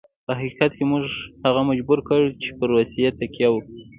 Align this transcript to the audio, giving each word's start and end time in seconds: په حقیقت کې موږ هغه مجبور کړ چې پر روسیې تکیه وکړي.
په 0.25 0.31
حقیقت 0.39 0.71
کې 0.77 0.83
موږ 0.91 1.05
هغه 1.45 1.61
مجبور 1.69 1.99
کړ 2.07 2.21
چې 2.41 2.49
پر 2.57 2.67
روسیې 2.75 3.09
تکیه 3.19 3.49
وکړي. 3.51 3.81